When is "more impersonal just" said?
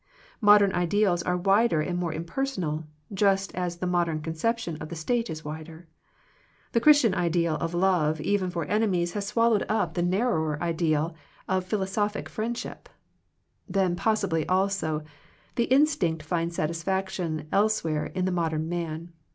1.99-3.53